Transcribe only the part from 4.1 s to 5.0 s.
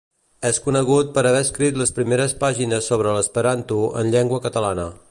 llengua catalana.